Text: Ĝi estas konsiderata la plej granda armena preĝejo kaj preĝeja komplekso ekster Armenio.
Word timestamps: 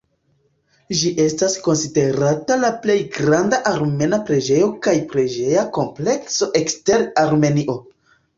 Ĝi 1.01 1.09
estas 1.25 1.57
konsiderata 1.67 2.57
la 2.61 2.71
plej 2.85 2.95
granda 3.17 3.59
armena 3.73 4.19
preĝejo 4.31 4.71
kaj 4.87 4.95
preĝeja 5.13 5.67
komplekso 5.79 6.51
ekster 6.63 7.07
Armenio. 7.27 7.79